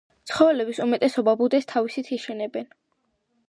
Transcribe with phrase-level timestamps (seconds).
[0.29, 2.69] ცხოველების უმრავლესობა ბუდეს თავისთვის იშენებს.